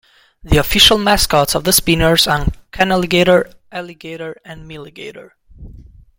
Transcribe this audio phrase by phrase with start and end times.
[0.43, 5.35] The official mascots of the Spinners are Canaligator, Allie-Gator, and Millie-Gator.